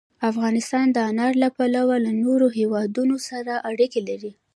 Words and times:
افغانستان 0.29 0.85
د 0.91 0.97
انار 1.09 1.33
له 1.43 1.49
پلوه 1.57 1.95
له 2.05 2.11
نورو 2.23 2.47
هېوادونو 2.57 3.15
سره 3.29 3.53
اړیکې 3.69 4.01
لري. 4.09 4.31